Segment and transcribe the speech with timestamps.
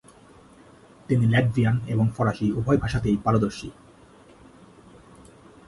[1.07, 3.69] তিনি ল্যাট্ভিয়ান এবং ফরাসি উভয় ভাষাতেই পারদর্শী।